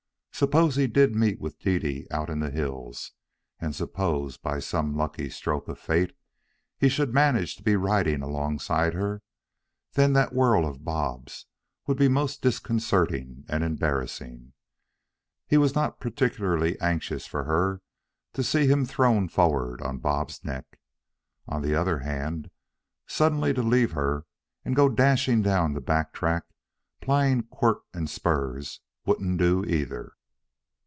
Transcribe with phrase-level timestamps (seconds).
[0.33, 3.11] Suppose he did meet with Dede out in the hills;
[3.59, 6.17] and suppose, by some lucky stroke of fate,
[6.79, 9.21] he should manage to be riding alongside of her;
[9.93, 11.45] then that whirl of Bob's
[11.85, 14.53] would be most disconcerting and embarrassing.
[15.45, 17.83] He was not particularly anxious for her
[18.33, 20.79] to see him thrown forward on Bob's neck.
[21.47, 22.49] On the other hand,
[23.05, 24.25] suddenly to leave her
[24.65, 26.45] and go dashing down the back track,
[26.99, 30.13] plying quirt and spurs, wouldn't do, either.